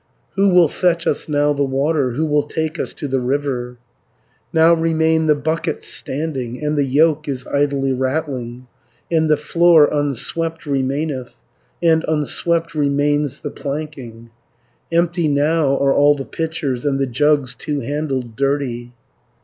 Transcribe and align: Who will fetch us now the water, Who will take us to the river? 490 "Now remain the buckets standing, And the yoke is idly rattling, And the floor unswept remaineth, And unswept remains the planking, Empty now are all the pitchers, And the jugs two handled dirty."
Who 0.33 0.49
will 0.49 0.67
fetch 0.67 1.05
us 1.05 1.29
now 1.29 1.53
the 1.53 1.63
water, 1.63 2.13
Who 2.13 2.25
will 2.25 2.41
take 2.41 2.79
us 2.79 2.91
to 2.93 3.07
the 3.07 3.19
river? 3.19 3.77
490 4.51 4.51
"Now 4.51 4.73
remain 4.73 5.27
the 5.27 5.35
buckets 5.35 5.85
standing, 5.85 6.59
And 6.65 6.75
the 6.75 6.85
yoke 6.85 7.27
is 7.27 7.45
idly 7.45 7.93
rattling, 7.93 8.65
And 9.11 9.29
the 9.29 9.37
floor 9.37 9.85
unswept 9.93 10.65
remaineth, 10.65 11.35
And 11.83 12.03
unswept 12.07 12.73
remains 12.73 13.41
the 13.41 13.51
planking, 13.51 14.31
Empty 14.91 15.27
now 15.27 15.77
are 15.77 15.93
all 15.93 16.15
the 16.15 16.25
pitchers, 16.25 16.83
And 16.83 16.97
the 16.97 17.05
jugs 17.05 17.53
two 17.53 17.81
handled 17.81 18.35
dirty." 18.35 18.93